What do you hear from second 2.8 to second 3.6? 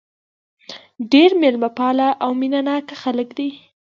خلک دي.